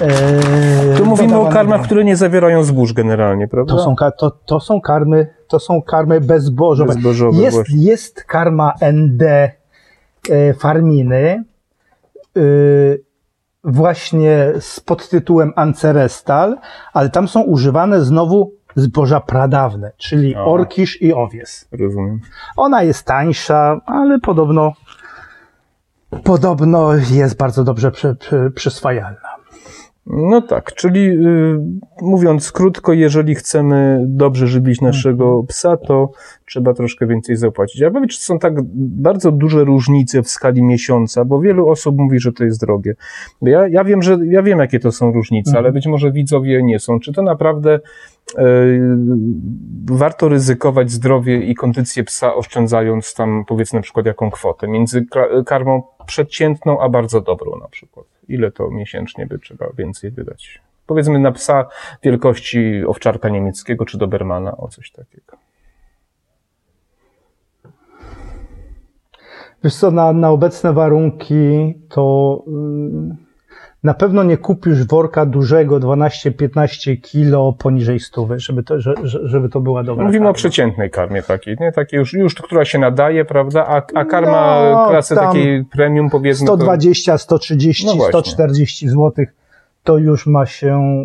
[0.00, 3.74] E, tu mówimy o karmach, które nie zawierają zbóż generalnie, prawda?
[3.74, 6.94] To są, to, to są karmy, to są karmy bezbożowe.
[6.94, 7.82] Bezbożowe, jest, właśnie.
[7.82, 11.44] jest karma ND e, farminy,
[12.36, 12.40] e,
[13.64, 16.58] właśnie z podtytułem Ancerestal,
[16.92, 20.44] ale tam są używane znowu zboża pradawne, czyli A.
[20.44, 21.68] orkisz i owies.
[21.72, 22.20] Rozumiem.
[22.56, 24.72] Ona jest tańsza, ale podobno
[26.24, 29.35] podobno jest bardzo dobrze przy, przy, przyswajalna.
[30.06, 31.58] No tak, czyli y,
[32.02, 36.10] mówiąc krótko, jeżeli chcemy dobrze żywić naszego psa, to
[36.46, 37.82] trzeba troszkę więcej zapłacić.
[37.82, 42.20] A powiedz, czy są tak bardzo duże różnice w skali miesiąca, bo wielu osób mówi,
[42.20, 42.94] że to jest drogie.
[43.42, 46.78] Ja, ja wiem, że ja wiem, jakie to są różnice, ale być może widzowie nie
[46.78, 47.00] są.
[47.00, 48.80] Czy to naprawdę y,
[49.90, 55.06] warto ryzykować zdrowie i kondycję psa, oszczędzając tam, powiedzmy, na przykład jaką kwotę między
[55.46, 58.15] karmą przeciętną, a bardzo dobrą na przykład?
[58.28, 60.62] Ile to miesięcznie by trzeba więcej wydać?
[60.86, 61.68] Powiedzmy na psa
[62.02, 65.36] wielkości owczarka niemieckiego czy dobermana, o coś takiego.
[69.64, 73.25] Wiesz co, na, na obecne warunki to mm,
[73.84, 79.48] na pewno nie kupisz worka dużego 12-15 kilo poniżej stówy, żeby to, że, że- żeby
[79.48, 80.34] to była dobra Mówimy o karma.
[80.34, 81.72] przeciętnej karmie takiej, nie?
[81.72, 83.66] Takiej już, już, która się nadaje, prawda?
[83.66, 88.08] A, a karma No, klasy takiej premium, powiedzmy, to 120, 130, No właśnie.
[88.20, 89.12] 140 zł
[89.84, 91.04] to już ma się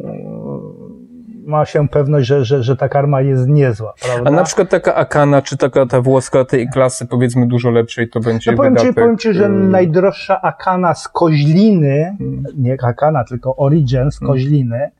[1.45, 4.29] ma się pewność, że, że, że ta karma jest niezła, prawda?
[4.29, 8.19] A na przykład taka Akana, czy taka ta włoska tej klasy, powiedzmy dużo lepszej, to
[8.19, 12.43] będzie No powiem ci, powiem ci, że y, najdroższa akana z koźliny, Hmm.
[12.57, 14.91] nie akana, tylko origin z koźliny,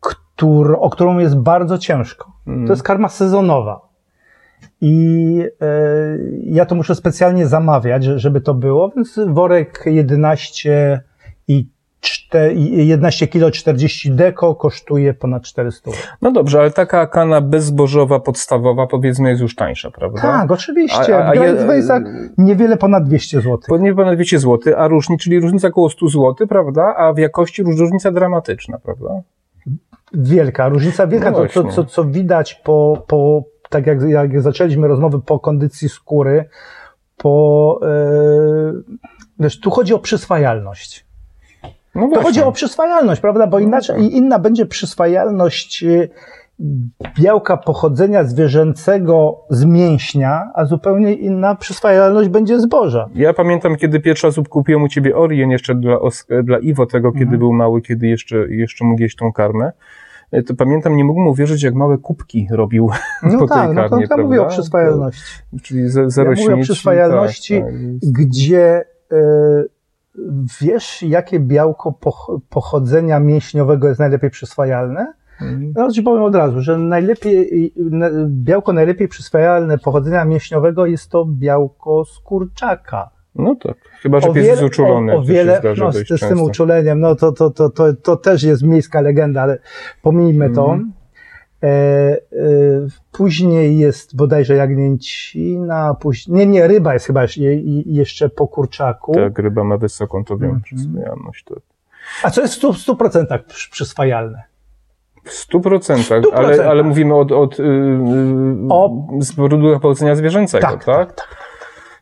[0.00, 2.32] któr, o którą jest bardzo ciężko.
[2.44, 2.66] Hmm.
[2.66, 3.80] To jest karma sezonowa.
[4.80, 5.66] I e,
[6.44, 11.00] ja to muszę specjalnie zamawiać, że- żeby to było, więc worek 11
[11.48, 11.71] i 4, i
[12.56, 15.90] 11 kilo 40 deko kosztuje ponad 400.
[16.22, 20.22] No dobrze, ale taka Akana bezbożowa, podstawowa, powiedzmy, jest już tańsza, prawda?
[20.22, 21.16] Tak, oczywiście.
[21.18, 22.02] A- a- a Waysach
[22.38, 23.58] niewiele ponad 200 zł.
[23.68, 26.94] Po nie ponad 200 zł, a różni, czyli różnica około 100 zł, prawda?
[26.96, 29.20] A w jakości róż- różnica dramatyczna, prawda?
[30.14, 35.20] Wielka, różnica wielka, No to, co, co, widać po, po tak jak, jak zaczęliśmy rozmowy
[35.20, 36.44] po kondycji skóry,
[37.16, 37.88] po, e,
[39.40, 41.06] wiesz, tu chodzi o przyswajalność.
[41.94, 43.46] No To chodzi o przyswajalność, prawda?
[43.46, 44.12] Bo inaczej, tak.
[44.12, 46.08] inna będzie przyswajalność e,
[47.20, 53.08] białka pochodzenia zwierzęcego z mięśnia, a zupełnie inna przyswajalność będzie zboża.
[53.14, 55.96] Ja pamiętam, kiedy pierwszy raz kupiłem u ciebie Orien jeszcze dla,
[56.42, 57.38] dla Iwo tego, kiedy Mhm.
[57.38, 59.72] był mały, kiedy jeszcze, jeszcze mógł jeść tą karmę.
[60.32, 62.90] E, To pamiętam, nie mógłbym uwierzyć, jak małe kubki robił
[63.22, 65.22] No po tej tak, no to, karmie, to mówię o przyswajalności.
[65.62, 68.10] Czyli ze, Ja zero mówię o śmieci, przyswajalności, tak, tak.
[68.12, 68.84] gdzie
[70.60, 71.94] wiesz, jakie białko
[72.50, 75.12] pochodzenia mięśniowego jest najlepiej przyswajalne?
[75.40, 75.72] Mhm.
[75.76, 77.72] No, ci powiem od razu, że najlepiej,
[78.26, 83.10] białko najlepiej przyswajalne pochodzenia mięśniowego jest to białko z kurczaka.
[83.34, 85.12] No tak, chyba, że pies jest uczulony.
[85.12, 88.42] O, o wiele, no, z, z tym uczuleniem, no to, to, to, to, to też
[88.42, 89.58] jest miejska legenda, ale
[90.02, 90.72] pomijmy to.
[90.72, 90.92] Mm.
[91.62, 92.18] E, e,
[93.12, 97.22] później jest bodajże jagnięcina, później, nie, nie, ryba jest chyba
[97.86, 99.14] jeszcze po kurczaku.
[99.14, 100.62] Tak, ryba ma wysoką to wiem, mm.
[100.62, 101.44] przyswajalność.
[101.44, 101.54] To...
[102.22, 103.38] A co jest w 100%, 100%
[103.70, 104.42] przyswajalne?
[105.24, 107.64] W 100%, ale, ale mówimy od, od yy,
[108.68, 109.06] o...
[109.20, 110.84] z powodu pochodzenia zwierzęcego, tak?
[110.84, 111.06] tak?
[111.06, 111.36] tak, tak.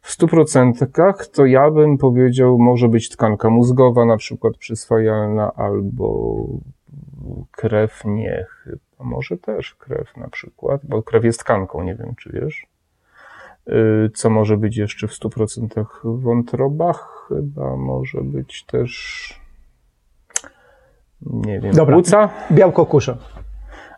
[0.03, 6.35] W 100% to ja bym powiedział, może być tkanka mózgowa na przykład przyswajalna, albo
[7.51, 8.89] krew nie chyba.
[9.02, 12.66] Może też krew na przykład, bo krew jest tkanką, nie wiem czy wiesz.
[13.68, 17.28] Y, co może być jeszcze w 100% w wątrobach?
[17.28, 19.40] Chyba może być też
[21.22, 21.96] nie wiem, Dobra.
[21.96, 22.28] płuca?
[22.52, 23.16] Białko kusza.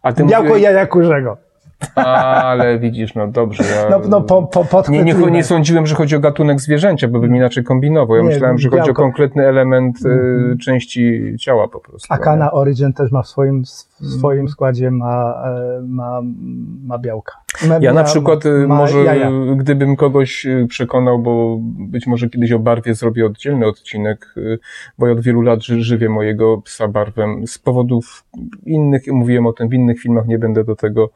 [0.03, 0.63] A ty Białko mówiłeś...
[0.63, 1.37] jaja kurzego.
[1.95, 3.65] Ale widzisz, no dobrze.
[3.65, 7.19] Ja no, no po, po, nie, nie, nie sądziłem, że chodzi o gatunek zwierzęcia, bo
[7.19, 8.17] bym inaczej kombinował.
[8.17, 8.79] Ja nie, myślałem, że białko.
[8.79, 10.59] chodzi o konkretny element y, mm.
[10.59, 12.07] części ciała po prostu.
[12.11, 13.63] A Kana Origin też ma w swoim,
[14.01, 16.21] w swoim składzie ma, e, ma,
[16.87, 17.33] ma białka.
[17.69, 19.31] Ma, ja na przykład y, ma, może jaja.
[19.57, 24.35] gdybym kogoś y, przekonał, bo być może kiedyś o barwie zrobię oddzielny odcinek,
[24.99, 28.25] bo ja od wielu lat żywię mojego psa barwem z powodów
[28.67, 31.11] innych, mówiłem o tym w innych filmach, nie będę do tego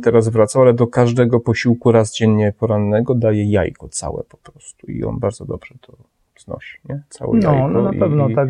[0.00, 5.04] teraz wracał, ale do każdego posiłku raz dziennie porannego daje jajko całe po prostu i
[5.04, 5.92] on bardzo dobrze to
[6.38, 7.02] znosi, nie?
[7.08, 7.68] Całe no, jajko.
[7.68, 8.48] No, na pewno i, tak.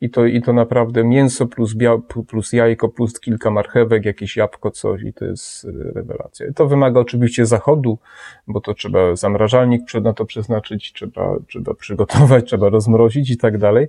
[0.00, 4.70] I to, I to naprawdę mięso plus, bia, plus jajko, plus kilka marchewek, jakieś jabłko,
[4.70, 6.46] coś i to jest y, rewelacja.
[6.46, 7.98] I to wymaga oczywiście zachodu,
[8.46, 13.88] bo to trzeba zamrażalnik na to przeznaczyć, trzeba, trzeba przygotować, trzeba rozmrozić i tak dalej.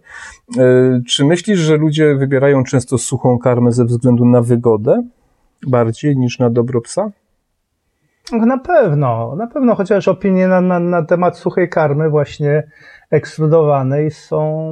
[0.58, 5.04] Y, czy myślisz, że ludzie wybierają często suchą karmę ze względu na wygodę?
[5.68, 7.12] Bardziej niż na dobro psa?
[8.32, 12.64] Na pewno, na pewno, chociaż opinie na, na, na temat suchej karmy właśnie
[13.12, 14.72] ekstrudowanej są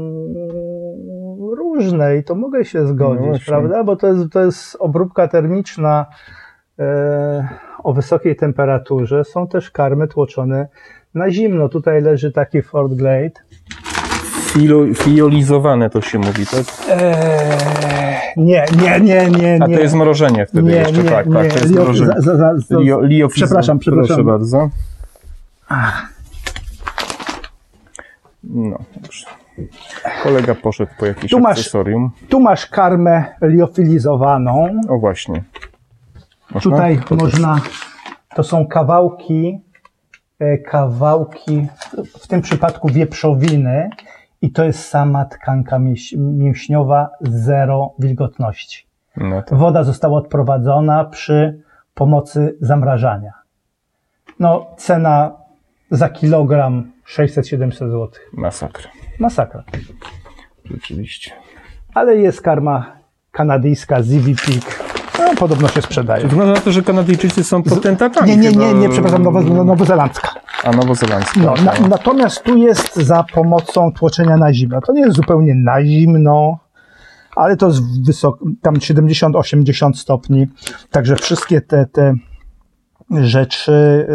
[1.57, 3.83] różne i to mogę się zgodzić, no prawda?
[3.83, 6.05] Bo to jest, to jest obróbka termiczna
[6.79, 7.47] e,
[7.83, 9.23] o wysokiej temperaturze.
[9.23, 10.67] Są też karmy tłoczone
[11.13, 11.69] na zimno.
[11.69, 13.41] Tutaj leży taki Ford Glade.
[14.55, 16.65] Filo, fiolizowane to się mówi, tak?
[16.89, 17.95] Eee
[18.37, 19.57] nie, nie, nie, nie.
[19.61, 21.33] A to jest mrożenie wtedy nie, jeszcze, nie, tak, nie.
[21.33, 22.13] tak, to jest Lio, mrożenie.
[22.17, 24.07] Za, za, za, Lio, Lio przepraszam, przepraszam.
[24.07, 24.69] Proszę bardzo.
[28.43, 29.25] No, dobrze.
[30.23, 32.11] Kolega poszedł po jakieś tu masz, akcesorium.
[32.29, 34.81] Tu masz karmę liofilizowaną.
[34.89, 35.43] O właśnie.
[36.51, 36.71] Można?
[36.71, 37.61] Tutaj to można,
[38.35, 39.59] to są kawałki,
[40.39, 41.67] e, kawałki,
[42.19, 43.89] w tym przypadku wieprzowiny
[44.45, 45.79] i to jest sama tkanka
[46.17, 48.87] mięśniowa, zero wilgotności.
[49.17, 49.55] No to...
[49.55, 51.61] Woda została odprowadzona przy
[51.93, 53.33] pomocy zamrażania.
[54.39, 55.31] No, cena
[55.91, 58.09] za kilogram 600-700 zł.
[58.33, 58.89] Masakra.
[59.19, 59.63] Masakra.
[60.65, 61.31] Rzeczywiście.
[61.93, 62.97] Ale jest karma
[63.31, 64.83] kanadyjska, Zivi Peak.
[65.19, 66.27] No, podobno się sprzedaje.
[66.27, 68.29] Wygląda na to, że Kanadyjczycy są potentatami.
[68.29, 70.29] Nie, nie, nie, nie, przepraszam, nowo, nowozelandzka.
[70.63, 71.39] A nowozelandzka.
[71.39, 74.81] No, na, natomiast tu jest za pomocą tłoczenia na zimno.
[74.81, 76.59] To nie jest zupełnie na zimno,
[77.35, 80.47] ale to jest wysoko, tam 70-80 stopni.
[80.91, 82.15] Także wszystkie te, te
[83.11, 84.07] rzeczy,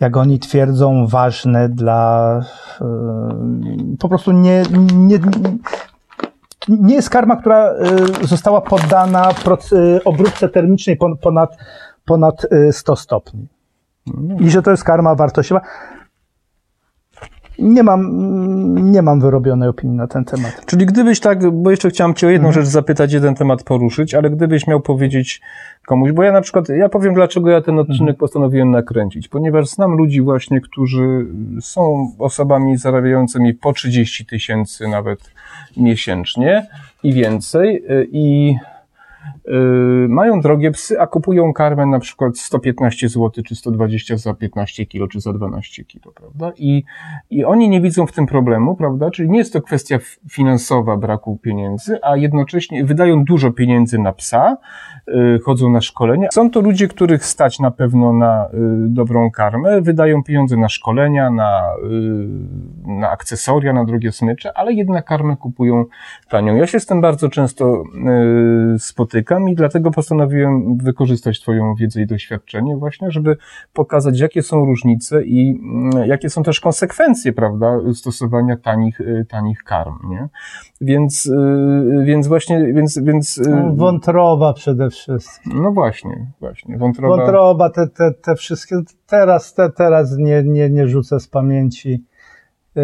[0.00, 2.40] jak oni twierdzą, ważne dla
[3.98, 4.62] po prostu nie,
[4.92, 5.18] nie,
[6.68, 7.74] nie jest karma, która
[8.22, 9.28] została poddana
[10.04, 11.56] obróbce termicznej ponad,
[12.04, 13.48] ponad 100 stopni
[14.40, 15.60] i że to jest karma wartościowa.
[17.58, 20.66] Nie mam, nie mam wyrobionej opinii na ten temat.
[20.66, 22.64] Czyli gdybyś tak, bo jeszcze chciałem Cię o jedną mhm.
[22.64, 25.40] rzecz zapytać, jeden temat poruszyć, ale gdybyś miał powiedzieć
[25.86, 28.16] komuś, bo ja na przykład, ja powiem dlaczego ja ten odcinek mhm.
[28.16, 31.26] postanowiłem nakręcić, ponieważ znam ludzi właśnie, którzy
[31.60, 35.30] są osobami zarabiającymi po 30 tysięcy nawet
[35.76, 36.66] miesięcznie
[37.02, 38.71] i więcej i Yy,
[40.08, 45.08] mają drogie psy, a kupują karmę na przykład 115 zł, czy 120 za 15 kilo,
[45.08, 46.52] czy za 12 kilo, prawda?
[46.56, 46.84] I,
[47.30, 49.10] I oni nie widzą w tym problemu, prawda?
[49.10, 49.98] Czyli nie jest to kwestia
[50.30, 54.56] finansowa braku pieniędzy, a jednocześnie wydają dużo pieniędzy na psa,
[55.44, 56.28] chodzą na szkolenia.
[56.32, 61.30] Są to ludzie, których stać na pewno na yy, dobrą karmę, wydają pieniądze na szkolenia,
[61.30, 61.62] na,
[62.86, 65.84] na akcesoria, na drogie smycze, ale jednak karmę kupują
[66.30, 66.56] tanią.
[66.56, 67.84] Ja się z tym bardzo często
[68.78, 73.36] spotykam i dlatego postanowiłem wykorzystać Twoją wiedzę i doświadczenie właśnie, żeby
[73.72, 79.62] pokazać, jakie są różnice i mm, jakie są też konsekwencje, prawda, stosowania tanich, y, tanich
[79.62, 80.28] karm, nie?
[80.80, 83.38] Więc, y, więc właśnie, więc, więc...
[83.38, 85.62] y, Wątroba przede wszystkim.
[85.62, 86.78] No właśnie, właśnie.
[86.78, 87.16] Wątroba.
[87.16, 88.76] Wątroba, te, te, te wszystkie,
[89.06, 92.04] teraz, te, teraz nie, nie, nie rzucę z pamięci
[92.74, 92.82] yy,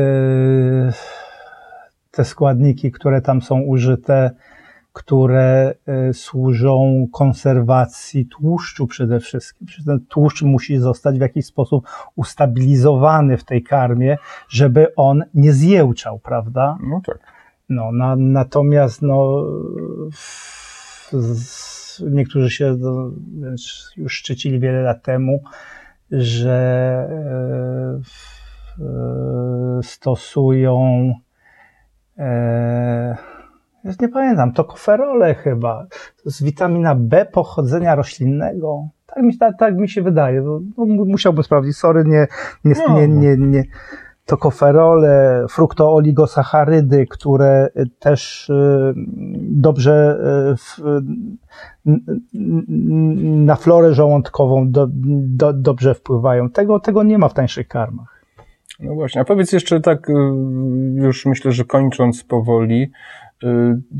[2.10, 4.30] te składniki, które tam są użyte,
[4.92, 5.74] które
[6.10, 9.66] y, służą konserwacji tłuszczu przede wszystkim.
[9.66, 14.18] Przecież ten tłuszcz musi zostać w jakiś sposób ustabilizowany w tej karmie,
[14.48, 16.78] żeby on nie zjełczał, prawda?
[16.82, 17.18] No tak.
[17.68, 19.44] No, na, natomiast no,
[21.12, 23.10] z, niektórzy się no,
[23.96, 25.42] już szczycili wiele lat temu,
[26.10, 31.12] że e, e, stosują
[32.18, 33.16] e,
[33.84, 35.86] ja nie pamiętam, tokoferole chyba.
[35.90, 38.88] To jest witamina B pochodzenia roślinnego.
[39.06, 40.40] Tak mi, tak, tak mi się wydaje.
[40.40, 41.76] No, mu- musiałbym sprawdzić.
[41.76, 42.26] Sorry, nie,
[42.64, 42.94] nie, No.
[43.00, 43.64] nie, nie, nie.
[44.28, 48.94] Tokoferole, fruktooligosacharydy, które y, też y,
[49.40, 50.18] dobrze
[50.52, 50.80] y, w,
[53.46, 56.50] na florę żołądkową do, do, dobrze wpływają.
[56.50, 58.17] Tego, tego nie ma w tańszych karmach.
[58.78, 60.12] No właśnie, a powiedz jeszcze tak, y,
[60.94, 62.90] już myślę, że kończąc powoli,
[63.44, 63.46] y,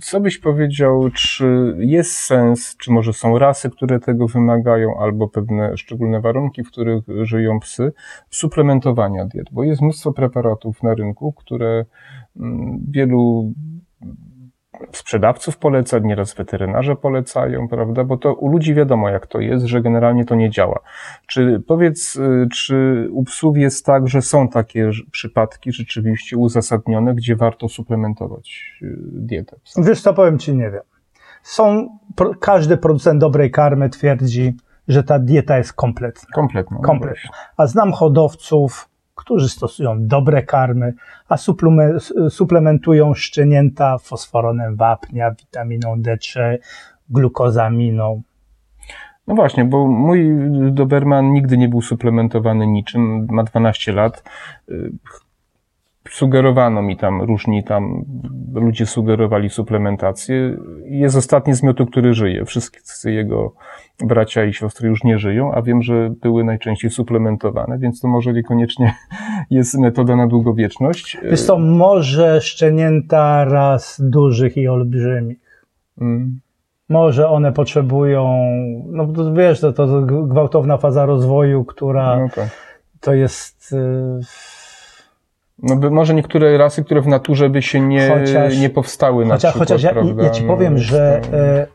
[0.03, 5.77] co byś powiedział, czy jest sens, czy może są rasy, które tego wymagają, albo pewne
[5.77, 7.93] szczególne warunki, w których żyją psy,
[8.31, 9.47] suplementowania diet?
[9.53, 11.85] Bo jest mnóstwo preparatów na rynku, które
[12.37, 13.53] mm, wielu
[14.93, 18.05] sprzedawców poleca, nieraz weterynarze polecają, prawda?
[18.05, 20.81] Bo to u ludzi wiadomo, jak to jest, że generalnie to nie działa.
[21.27, 27.37] Czy powiedz, y, czy u psów jest tak, że są takie przypadki rzeczywiście uzasadnione, gdzie
[27.37, 29.83] warto suplementować y, dietę psa?
[29.83, 30.83] Wiesz co, powiem Ci, nie wiem.
[31.43, 31.99] Są,
[32.41, 34.57] każdy producent dobrej karmy twierdzi,
[34.89, 36.29] że ta dieta jest kompletna.
[36.35, 36.79] Kompletnie.
[36.83, 37.31] Kompletna.
[37.57, 38.89] A znam hodowców,
[39.19, 40.95] którzy stosują dobre karmy,
[41.29, 41.37] a
[42.31, 46.59] suplementują szczenięta fosforonem wapnia, witaminą D3,
[47.11, 48.23] glukozaminą.
[49.27, 50.31] No właśnie, bo mój
[50.73, 54.25] Doberman nigdy nie był suplementowany niczym, ma 12 lat.
[56.11, 58.05] Sugerowano mi tam, różni tam
[58.55, 60.57] ludzie sugerowali suplementację.
[60.85, 62.45] Jest ostatni z miotu, który żyje.
[62.45, 63.53] Wszyscy jego
[64.01, 68.33] bracia i siostry już nie żyją, a wiem, że były najczęściej suplementowane, więc to może
[68.33, 68.95] niekoniecznie
[69.51, 71.19] jest metoda na długowieczność.
[71.23, 75.39] Jest to może szczenięta raz dużych i olbrzymich.
[76.01, 76.41] Mm.
[76.89, 78.39] Może one potrzebują,
[78.87, 82.49] no to wiesz, to, to gwałtowna faza rozwoju, która No tak.
[83.01, 83.73] to jest.
[83.73, 84.58] y,
[85.63, 89.35] No by może niektóre rasy, które w naturze by się nie, Chociaż- nie powstały na
[89.35, 90.23] Chociaż, przykład, chociaż ja, prawda?
[90.23, 91.67] ja ci No, powiem, jest że e,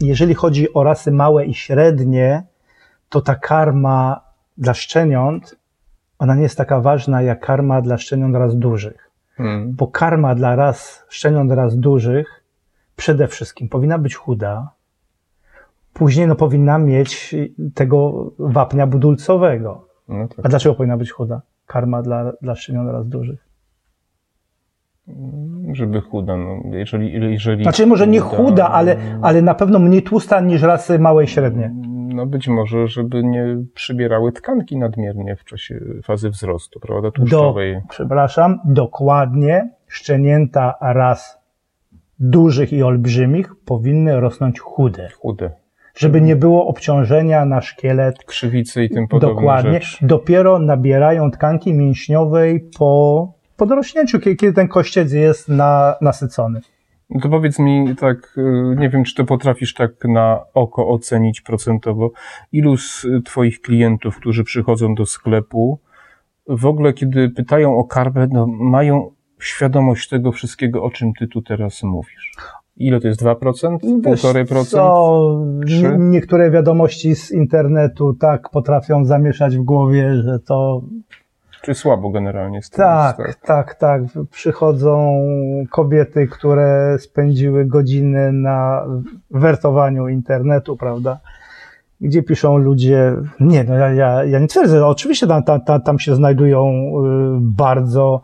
[0.00, 2.42] jeżeli chodzi o rasy małe i średnie,
[3.08, 4.20] to ta karma
[4.58, 5.56] dla szczeniąt,
[6.18, 9.10] ona nie jest taka ważna jak karma dla szczeniąt raz dużych.
[9.38, 9.72] Mm.
[9.72, 12.44] Bo karma dla ras szczeniąt raz dużych
[12.96, 14.70] przede wszystkim powinna być chuda,
[15.92, 17.34] później no, powinna mieć
[17.74, 19.88] tego wapnia budulcowego.
[20.08, 20.48] No A tak.
[20.48, 21.40] dlaczego powinna być chuda?
[21.72, 23.48] Karma dla, dla szczeniąt raz dużych.
[25.72, 27.62] Żeby chuda, no, jeżeli, jeżeli...
[27.62, 31.74] Znaczy może nie chuda, ale, ale na pewno mniej tłusta niż rasy małe i średnie.
[32.14, 37.80] No być może, żeby nie przybierały tkanki nadmiernie w czasie fazy wzrostu, prawda, Do, tłuszczowej.
[37.88, 41.38] przepraszam, dokładnie szczenięta ras
[42.18, 45.61] dużych i olbrzymich powinny rosnąć chude, Chude.
[45.94, 48.24] Żeby nie było obciążenia na szkielet.
[48.24, 49.72] Krzywice i tym podobne Dokładnie.
[49.72, 50.06] rzeczy.
[50.06, 56.60] Dopiero nabierają tkanki mięśniowej po, po dorośnięciu, kiedy, ten kościec jest na, nasycony.
[57.10, 61.40] No to powiedz mi tak, y, nie wiem, czy to potrafisz tak na oko ocenić
[61.40, 62.10] procentowo,
[62.52, 65.80] ilu z twoich klientów, którzy przychodzą do sklepu,
[66.48, 71.42] w ogóle kiedy pytają o karmę, no, mają świadomość tego wszystkiego, o czym ty tu
[71.42, 72.32] teraz mówisz?
[72.82, 73.22] Ile to jest?
[73.22, 73.78] 2%?
[74.00, 74.64] Wiesz 1,5%?
[74.64, 75.46] Co,
[75.98, 80.82] niektóre wiadomości z internetu tak potrafią zamieszać w głowie, że to
[81.62, 84.02] Czy słabo generalnie z tym Tak, jest, tak, tak.
[84.30, 85.24] Przychodzą
[85.70, 88.86] kobiety, które spędziły godziny na
[89.30, 91.18] wertowaniu internetu, prawda?
[92.00, 95.98] Gdzie piszą ludzie, nie, no ja, ja, ja nie twierdzę, oczywiście tam, tam, tam, tam
[95.98, 98.22] się znajdują y, bardzo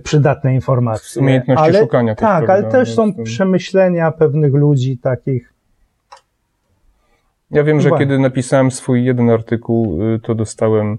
[0.00, 1.22] przydatne informacje.
[1.22, 5.52] Umiejętności ale, szukania Tak, ale też są przemyślenia pewnych ludzi takich,
[7.50, 10.98] Ja wiem, że kiedy napisałem swój jeden artykuł, y, to dostałem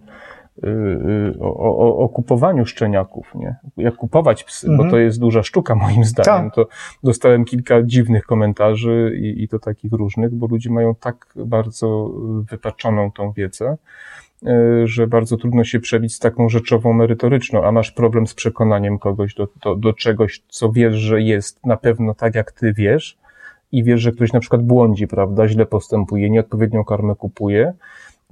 [0.63, 3.55] y, y, o, o, o kupowaniu szczeniaków, nie?
[3.77, 4.89] Jak kupować psy, Mhm.
[4.89, 6.45] bo to jest duża sztuka moim zdaniem.
[6.45, 6.55] Tak.
[6.55, 6.67] To
[7.03, 12.11] dostałem kilka dziwnych komentarzy i, i to takich różnych, bo ludzie mają tak bardzo
[12.51, 13.77] wypaczoną tą wiedzę,
[14.83, 19.33] że bardzo trudno się przebić z taką rzeczową merytoryczną, a masz problem z przekonaniem kogoś
[19.33, 23.17] do, do, do czegoś, co wiesz, że jest na pewno tak, jak ty wiesz
[23.71, 27.73] i wiesz, że ktoś na przykład błądzi, prawda, źle postępuje, nieodpowiednią karmę kupuje,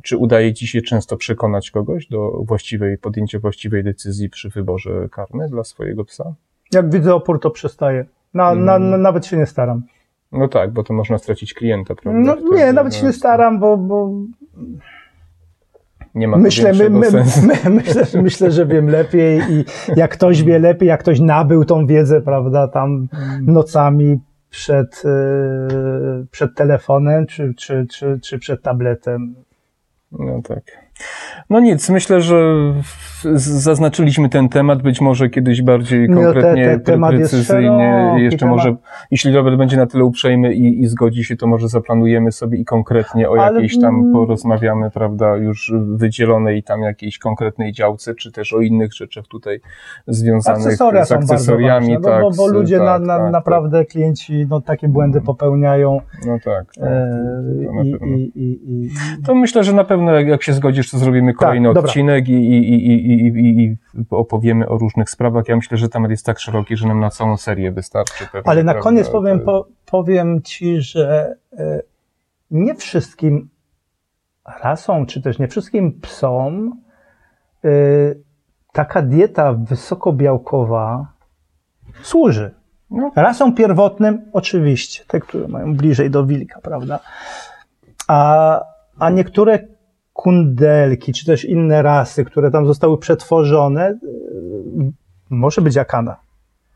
[0.02, 5.50] czy udaje ci się często przekonać kogoś do właściwej, podjęcia właściwej decyzji przy wyborze karmy
[5.50, 6.34] dla swojego psa?
[6.74, 8.06] Jak widzę opór, to przestaję.
[8.34, 8.90] Na, na, Mm.
[8.90, 9.84] na, nawet się nie staram.
[10.32, 12.20] No tak, bo to można stracić klienta, prawda?
[12.20, 14.12] No, nie, nawet się no, nie staram, bo, bo
[16.16, 17.48] Nie ma myślę, my, my, sensu.
[17.48, 21.66] my, myślę, że- myślę, że wiem lepiej i jak ktoś wie lepiej, jak ktoś nabył
[21.66, 23.08] tą wiedzę, prawda, tam
[23.42, 29.36] nocami przed, e, przed telefonem czy, czy, czy, czy przed tabletem.
[30.12, 30.64] No tak.
[31.50, 32.56] No nic, myślę, że
[33.36, 38.16] zaznaczyliśmy ten temat, być może kiedyś bardziej No, te- konkretnie, te- precyzyjnie.
[38.18, 38.56] Jeszcze temat.
[38.56, 38.76] może,
[39.12, 42.66] jeśli Robert będzie na tyle uprzejmy i, i zgodzi się, to może zaplanujemy sobie i
[42.66, 48.32] konkretnie o Ale, jakiejś tam mm, porozmawiamy, prawda, już wydzielonej tam jakiejś konkretnej działce, czy
[48.32, 49.60] też o innych rzeczach tutaj
[50.08, 51.94] związanych Akcesoria z akcesoriami.
[51.94, 56.00] ważne, tak, bo, bo, ludzie na, tak, na, tak, naprawdę, klienci, no takie błędy popełniają.
[56.00, 56.26] Tak.
[56.26, 56.66] No tak.
[56.76, 56.84] tak.
[56.84, 58.90] E, to i, i, i,
[59.26, 62.88] To myślę, że na pewno jak, jak się zgodzisz, zrobimy kolejny Tak, odcinek i, i,
[62.88, 63.78] i, i,
[64.10, 65.48] opowiemy o różnych sprawach.
[65.48, 68.28] Ja myślę, że temat jest tak szeroki, że nam na całą serię wystarczy.
[68.32, 68.90] Pewnie, Ale na prawda?
[68.90, 71.82] koniec powiem, po, powiem Ci, że e,
[72.52, 73.50] nie wszystkim
[74.64, 76.82] rasom, czy też nie wszystkim psom
[77.66, 77.70] e,
[78.74, 81.08] taka dieta wysokobiałkowa
[82.04, 82.52] służy.
[82.92, 83.12] No.
[83.16, 87.00] Rasom pierwotnym oczywiście, te, które mają bliżej do wilka, prawda?
[88.08, 88.62] A,
[89.00, 89.60] a niektóre
[90.14, 93.98] kundelki, czy też inne rasy, które tam zostały przetworzone, e,
[95.30, 96.18] może być akana,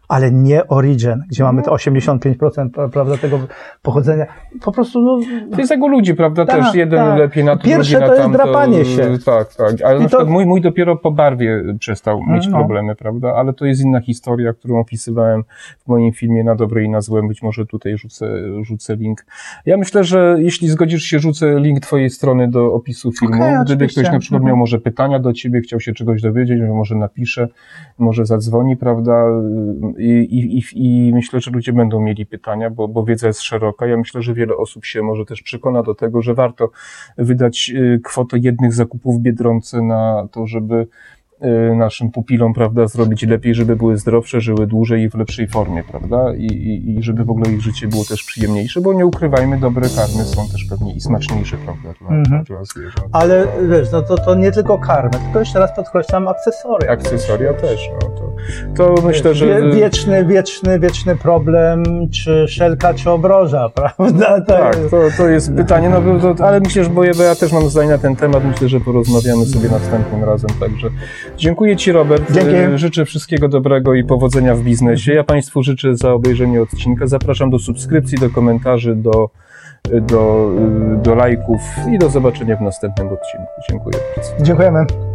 [0.08, 3.40] ale nie Origin, gdzie mamy te 85% pra- prawda, tego
[3.82, 4.26] pochodzenia.
[4.64, 5.20] Po prostu, no,
[5.52, 6.46] To jest jak u ludzi, prawda?
[6.46, 7.20] Tak, Też jeden tak.
[7.20, 9.18] lepiej na to, Pierwsze drugi na to jest drapanie się.
[9.26, 9.82] Tak, tak.
[9.86, 12.58] Ale I na to- przykład mój, mój dopiero po barwie przestał mieć no.
[12.58, 13.34] problemy, prawda?
[13.36, 15.44] Ale to jest inna historia, którą opisywałem
[15.86, 17.28] w moim filmie na dobre i na złe.
[17.28, 18.28] Być może tutaj rzucę,
[18.62, 19.26] rzucę link.
[19.66, 23.36] Ja myślę, że jeśli zgodzisz się, rzucę link twojej strony do opisu filmu.
[23.36, 24.44] Okej, Gdyby ktoś na przykład Mhm.
[24.48, 27.48] miał może pytania do ciebie, chciał się czegoś dowiedzieć, może napisze,
[28.00, 29.26] może zadzwoni, prawda?
[29.98, 33.88] I, i, i, myślę, że ludzie będą mieli pytania, bo, bo wiedza jest szeroka.
[33.88, 36.72] Ja myślę, że wiele osób się może też przekona do tego, że warto
[37.18, 40.88] wydać y, kwotę jednych zakupów w Biedronce na to, żeby
[41.76, 46.34] naszym pupilom, prawda, zrobić lepiej, żeby były zdrowsze, żyły dłużej i w lepszej formie, prawda?
[46.38, 49.88] I, i, i żeby w ogóle ich życie było też przyjemniejsze, bo nie ukrywajmy, dobre
[49.96, 52.44] karmy są też pewnie i smaczniejsze, prawda, dla, Mhm.
[52.44, 53.08] dla zwierząt.
[53.12, 56.92] ale wiesz, no to, to nie tylko karmę, tylko jeszcze raz podkreślam akcesoria.
[56.92, 58.10] Akcesoria też, no
[58.76, 59.46] to, to myślę, że...
[59.62, 64.42] Wie, wieczny, wieczny, wieczny problem, czy szelka, czy obroża, prawda?
[64.42, 67.36] To Tak, jest- to, to jest pytanie, no to, ale myślę, że bo ja, ja
[67.36, 70.90] też mam zdanie na ten temat, myślę, że porozmawiamy sobie następnym razem, także
[71.38, 72.56] dziękuję Ci Robert, Dzięki.
[72.56, 77.50] E, życzę wszystkiego dobrego i powodzenia w biznesie, ja Państwu życzę za obejrzenie odcinka, zapraszam
[77.50, 79.30] do subskrypcji, do komentarzy, do,
[80.02, 80.52] do,
[81.04, 81.62] do lajków
[81.94, 83.48] i do zobaczenia w następnym odcinku.
[83.70, 84.44] Dziękuję bardzo.
[84.44, 85.15] Dziękujemy.